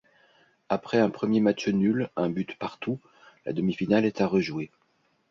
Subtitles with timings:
[0.67, 2.99] Après un premier match nul un but partout,
[3.45, 4.71] la demi-finale est à rejouer.